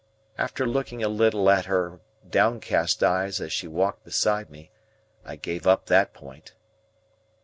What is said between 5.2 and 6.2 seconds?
I gave up that